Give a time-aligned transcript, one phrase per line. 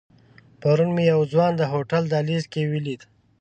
[0.61, 3.01] پرون مې یو ځوان د هوټل دهلیز کې ولید.